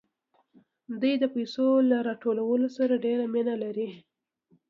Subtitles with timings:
[1.01, 3.89] دوی د پیسو له راټولولو سره ډېره مینه لري